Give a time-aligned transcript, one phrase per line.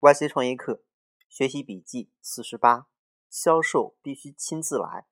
[0.00, 0.82] YC 创业课
[1.28, 2.88] 学习笔记四十八：
[3.28, 5.06] 销售必须亲自来。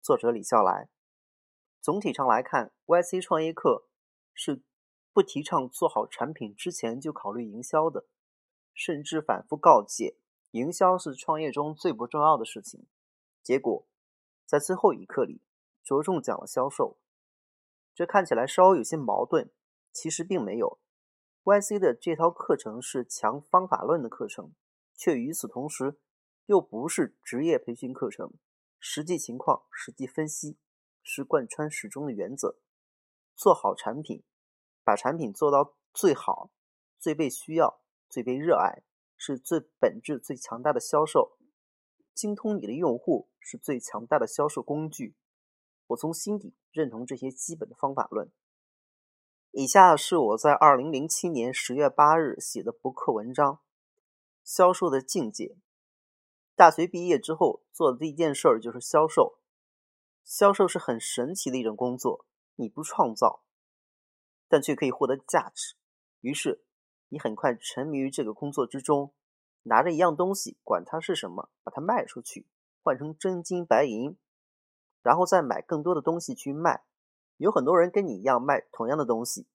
[0.00, 0.88] 作者李笑来。
[1.80, 3.86] 总体上来看，YC 创业课
[4.34, 4.64] 是
[5.12, 8.08] 不提倡做好产品之前就考虑营销的，
[8.74, 10.16] 甚至反复告诫
[10.50, 12.88] 营销是创业中最不重要的事情。
[13.44, 13.86] 结果
[14.44, 15.40] 在最后一课里
[15.84, 16.98] 着重讲了销售，
[17.94, 19.52] 这看起来稍微有些矛盾，
[19.92, 20.80] 其实并没有。
[21.44, 24.54] YC 的这套课程是强方法论的课程，
[24.94, 25.98] 却与此同时
[26.46, 28.32] 又不是职业培训课程。
[28.78, 30.56] 实际情况、实际分析
[31.02, 32.58] 是贯穿始终的原则。
[33.34, 34.22] 做好产品，
[34.84, 36.52] 把产品做到最好、
[37.00, 38.84] 最被需要、最被热爱，
[39.16, 41.36] 是最本质、最强大的销售。
[42.14, 45.16] 精通你的用户是最强大的销售工具。
[45.88, 48.30] 我从心底认同这些基本的方法论。
[49.54, 53.56] 以下是我在二零零七年十月八日写的博客文章
[54.42, 55.44] 《销售的境界》。
[56.56, 59.38] 大学毕业之后做的第一件事儿就是销售。
[60.24, 62.24] 销售是很神奇的一种工作，
[62.56, 63.42] 你不创造，
[64.48, 65.76] 但却可以获得价值。
[66.22, 66.64] 于是
[67.10, 69.12] 你很快沉迷于这个工作之中，
[69.64, 72.48] 拿着一样东西，管它是什么，把它卖出去，
[72.82, 74.16] 换成真金白银，
[75.02, 76.84] 然后再买更多的东西去卖。
[77.42, 79.48] 有很多人跟你一样卖同样的东西，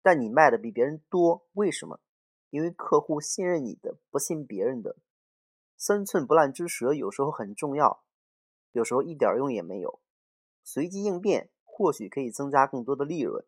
[0.00, 2.00] 但你卖的比别人多，为什么？
[2.48, 4.96] 因为客户信任你的，不信别人的。
[5.76, 8.02] 三寸不烂之舌有时候很重要，
[8.72, 10.00] 有时候一点用也没有。
[10.64, 13.44] 随机应变或许可以增加更多的利润，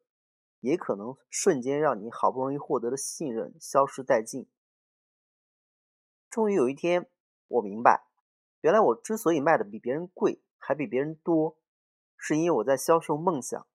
[0.61, 4.47] 也可能瞬间让你好不容易获得的信任消失殆尽。
[6.29, 7.09] 终于有一天，
[7.48, 8.05] 我明白，
[8.61, 11.57] 原来我之所以卖的比别人贵，还比别人多。
[12.23, 13.67] 是因为我在销售梦想。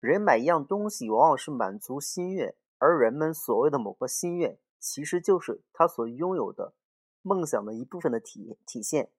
[0.00, 6.74] 人买一样东西，往往是满足心愿，而人们所谓的某个心愿，其实就是他所拥有的
[7.22, 9.10] 梦想的一部分的体体现。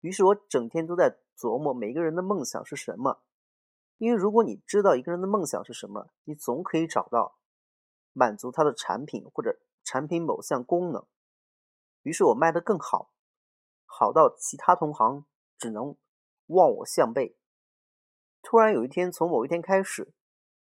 [0.00, 3.22] 于是我整天都在琢磨每个人的梦想是什么。
[3.96, 7.38] 因为如果你知道一个人的梦想是什么，你总可以找到
[8.12, 11.04] 满足他的产品或者产品某项功能。
[12.02, 13.10] 于是我卖得更好，
[13.86, 15.24] 好到其他同行
[15.58, 15.96] 只能。
[16.48, 17.36] 望我项背。
[18.42, 20.12] 突然有一天，从某一天开始，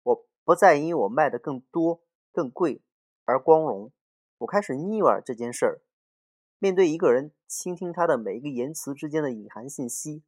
[0.02, 2.82] 我不再因我卖的更多、更贵
[3.24, 3.92] 而光荣。
[4.38, 5.82] 我开始腻歪这件事儿。
[6.58, 10.22] 面对一个人，倾听他的每一个言辞之间的隐含信息，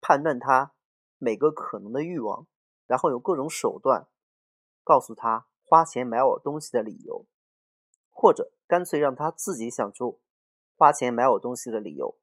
[0.00, 0.72] 判断他
[1.18, 2.46] 每个可能的欲望，
[2.86, 4.08] 然后有各种手段
[4.82, 7.26] 告诉他花钱买我东西的理由，
[8.10, 10.20] 或者干脆让他自己想出
[10.76, 12.16] 花钱买我东西的理由。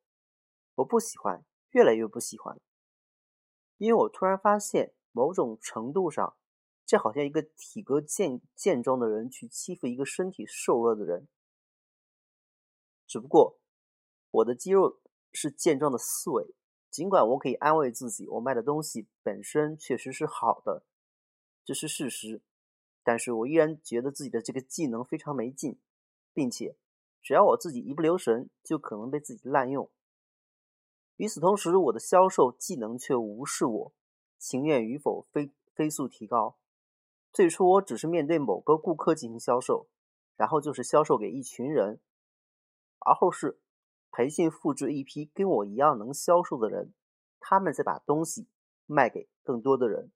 [0.75, 2.59] 我不喜欢，越来越不喜欢。
[3.81, 6.35] 因为我突然发现，某种程度上，
[6.85, 11.27] 这好像一个体格健健壮的人去欺负一个身体瘦弱的人。
[13.07, 13.57] 只不过，
[14.29, 14.99] 我的肌肉
[15.33, 16.53] 是健壮的思维，
[16.91, 20.83] 尽管我可以安慰自己，我卖的东西本身确实是好的，
[21.65, 22.43] 这是事实。
[23.01, 25.79] 但是我依然觉得自己的这个技能非常没劲，
[26.33, 26.77] 并且，
[27.23, 29.89] 只要我自己一不留神，就可能被自己滥用。
[31.21, 33.93] 与此同时，我的销售技能却无视我，
[34.39, 36.57] 情愿与否飞飞速提高。
[37.31, 39.87] 最初我只是面对某个顾客进行销售，
[40.35, 41.99] 然后就是销售给一群人，
[42.97, 43.59] 而后是
[44.11, 46.91] 培训复制一批跟我一样能销售的人，
[47.39, 48.47] 他们再把东西
[48.87, 50.11] 卖给更多的人。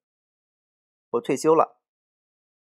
[1.11, 1.77] 我退休了，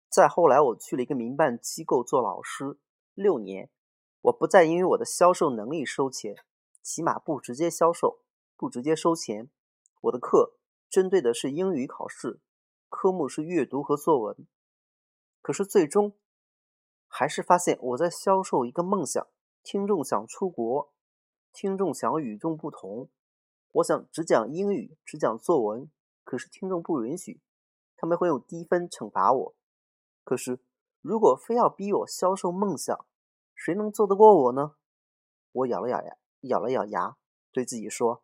[0.09, 2.79] 再后来我去了一个民办机构做老师
[3.13, 3.69] 六年，
[4.21, 6.35] 我不再因为我的销售能力收钱，
[6.81, 8.17] 起码不直接销售。
[8.61, 9.49] 不直接收钱，
[10.01, 12.39] 我的课针对的是英语考试，
[12.89, 14.47] 科目是阅读和作文。
[15.41, 16.15] 可是最终
[17.07, 19.27] 还是发现我在销售一个梦想：
[19.63, 20.93] 听众想出国，
[21.51, 23.09] 听众想与众不同。
[23.71, 25.89] 我想只讲英语，只讲作文，
[26.23, 27.41] 可是听众不允许，
[27.97, 29.55] 他们会用低分惩罚我。
[30.23, 30.59] 可是
[31.01, 33.07] 如果非要逼我销售梦想，
[33.55, 34.75] 谁能做得过我呢？
[35.51, 37.17] 我咬了咬牙，咬了咬牙，
[37.51, 38.21] 对自己说。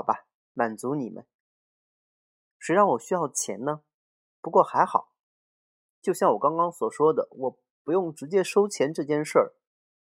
[0.00, 0.24] 好吧，
[0.54, 1.26] 满足你们。
[2.58, 3.82] 谁让我需要钱呢？
[4.40, 5.12] 不过还好，
[6.00, 9.52] 就像我刚刚所说的，我不用直接收钱这件事儿，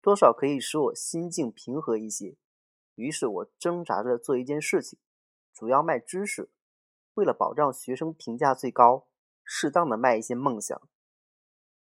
[0.01, 2.37] 多少可以使我心境平和一些。
[2.95, 5.01] 于是我挣扎着做一件事情，
[5.53, 6.53] 主要卖知识，
[7.15, 9.09] 为了保障学生评价最高，
[9.43, 10.81] 适当的卖一些梦想。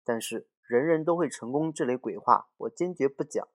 [0.04, 3.48] 但是人人都会成功这类鬼话，我坚决不讲。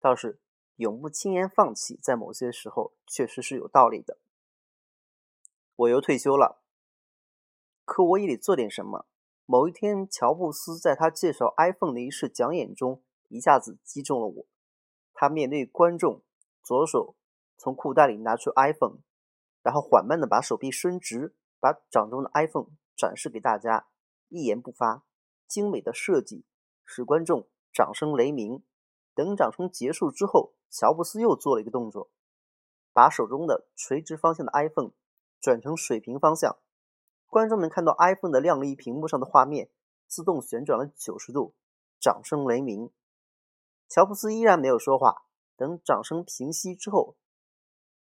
[0.00, 0.40] 倒是。
[0.76, 4.18] 永不轻言放弃，在某些时候确实是有道理的。
[5.76, 6.60] 我又退休了，
[7.84, 9.06] 可我也得做点什么。
[9.46, 14.46] 某一天，乔布斯在他介绍 iPhone 的一次讲演中，一下子击中了我。
[15.14, 16.22] 他面对观众，
[16.62, 17.14] 左手
[17.56, 18.98] 从裤袋里拿出 iPhone，
[19.62, 23.86] 然后缓慢地把手臂伸直，把掌中的 iPhone 展示给大家，
[24.28, 25.04] 一言不发。
[25.46, 26.44] 精美的设计
[26.84, 28.62] 使观众掌声雷鸣。
[29.16, 32.10] 等掌声结束之后，乔布斯又做了一个动作，
[32.92, 34.90] 把手中的垂直方向的 iPhone
[35.40, 36.58] 转成水平方向。
[37.24, 39.70] 观众们看到 iPhone 的亮丽屏幕上的画面
[40.06, 41.54] 自动旋转了九十度，
[41.98, 42.92] 掌声雷鸣。
[43.88, 45.22] 乔布斯依然没有说话。
[45.56, 47.16] 等掌声平息之后，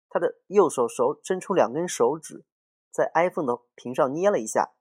[0.10, 2.44] 他的右手手伸出两根手指，
[2.92, 4.74] 在 iPhone 的屏上捏了一下，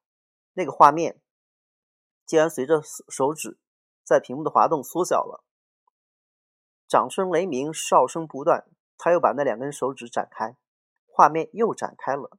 [0.55, 1.23] 那个画面
[2.25, 3.61] 竟然随着手指
[4.02, 5.44] 在屏幕的滑动缩小了。
[6.88, 8.69] 掌声雷鸣，哨声不断。
[8.99, 10.56] 他又把那两根手指展开，
[11.06, 12.38] 画面又展开了。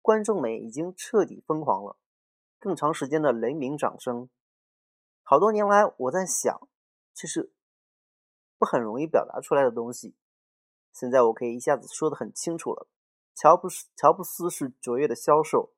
[0.00, 1.98] 观众们已经彻底疯狂了，
[2.58, 4.30] 更长时间的雷鸣掌声。
[5.22, 6.68] 好多年来，我在想，
[7.14, 7.52] 这是
[8.58, 10.14] 不很容易表达出来的东西。
[10.92, 12.88] 现在我可以一下子说的很清楚了。
[13.34, 15.72] 乔布斯，乔布斯是卓越的销售，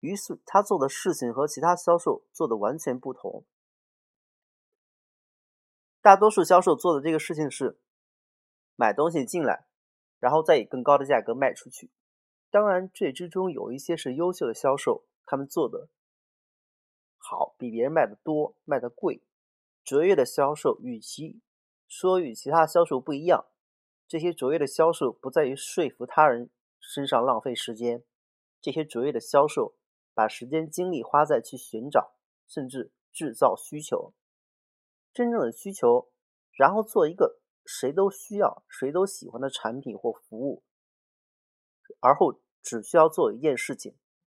[0.00, 3.44] 于是他做的事情和其他销售做的完全不同。
[6.08, 7.78] 大多数销售做的这个事情是
[8.76, 9.66] 买东西进来，
[10.18, 11.90] 然后再以更高的价格卖出去。
[12.50, 15.90] 当然，这之中有一些是优秀的销售，他们做的
[17.18, 19.22] 好，比别人卖的多，卖的贵。
[19.84, 21.42] 卓越的销售，与其
[21.86, 23.44] 说与其他销售不一样，
[24.06, 26.48] 这些卓越的销售不在于说服他人
[26.80, 28.02] 身上浪费时间，
[28.62, 29.74] 这些卓越的销售
[30.14, 32.14] 把时间精力花在去寻找
[32.46, 34.14] 甚至制造需求，
[35.18, 36.12] 真正的需求，
[36.52, 40.62] 然后做一个谁都需要、谁都喜欢的产品或服务。
[41.98, 43.96] 而后只需要做一件事情，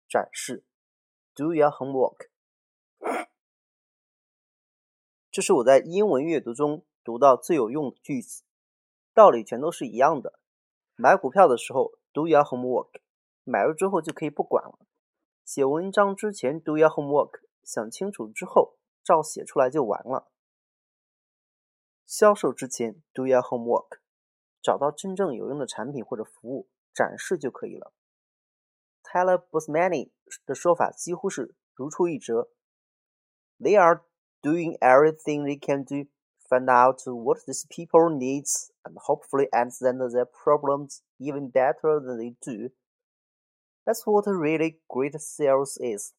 [0.09, 0.65] 展示
[1.35, 2.29] ，do your homework。
[5.29, 8.41] 这是我在英文阅读中读到最有用的句子，
[9.13, 10.39] 道理全都是一样的。
[10.95, 13.01] 买股票的时候，do your homework，
[13.43, 14.79] 买了之后就可以不管了。
[15.45, 20.31] 写文章之前，do your homework，想清楚之后照写出来就完了。
[22.06, 23.98] 销售之前，do your homework，
[24.62, 26.68] 找到真正有用的产品或者服务。
[26.96, 27.92] 展示就可以了。
[29.02, 30.12] Tyler Bosmani
[30.46, 32.48] 的说法几乎是如出一辙。
[33.60, 34.06] They are
[34.40, 36.08] doing everything they can do,
[36.48, 42.34] find out what these people needs, and hopefully understand their problems even better than they
[42.40, 42.72] do.
[43.84, 46.14] That's what really great sales is.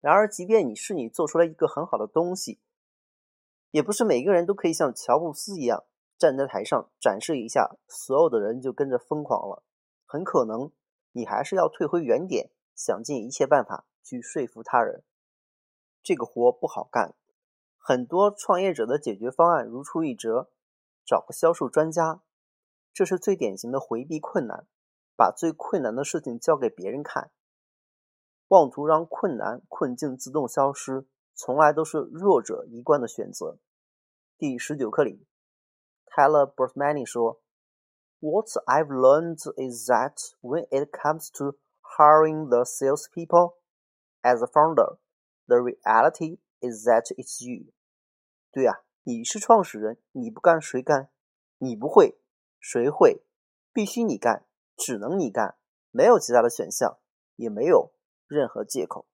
[0.00, 2.58] 然而，即便你是你做出来一个很好的东西，
[3.77, 5.83] 也不是每个人都可以像乔布斯一样
[6.17, 9.63] 站在台上展示一下，所有的人就跟着疯狂了。
[10.03, 10.71] 很可能
[11.11, 15.03] 你还是要退回原点，想尽一切办法去说服他人。
[16.01, 17.13] 这个活不好干。
[17.77, 20.49] 很多创业者的解决方案如出一辙：
[21.05, 22.23] 找个销售专家。
[22.91, 24.65] 这是最典型的回避困难，
[25.15, 27.29] 把最困难的事情交给别人看，
[28.47, 33.59] 妄图让困难困境自动消失，从来都是弱者一贯的选择。
[34.39, 35.25] 第十九课里。
[36.05, 37.41] Tyler Bosmani 说
[38.19, 43.55] ：“What I've learned is that when it comes to hiring the salespeople,
[44.21, 44.99] as a founder,
[45.47, 47.73] the reality is that it's you。”
[48.53, 51.09] 对呀，你是创始人，你不干谁干？
[51.57, 52.19] 你不会，
[52.59, 53.23] 谁会？
[53.73, 54.45] 必须你干，
[54.75, 55.57] 只能你干，
[55.89, 56.99] 没有其他的选项，
[57.37, 57.91] 也没有
[58.27, 59.07] 任何借口。